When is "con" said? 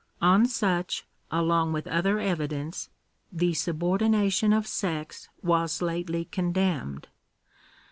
6.25-6.53